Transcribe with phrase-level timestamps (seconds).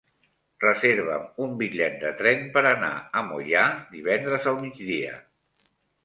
[0.61, 2.89] Reserva'm un bitllet de tren per anar
[3.21, 3.65] a Moià
[3.97, 5.13] divendres al migdia.